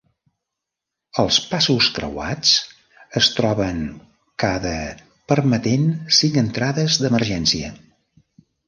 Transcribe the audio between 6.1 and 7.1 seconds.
cinc entrades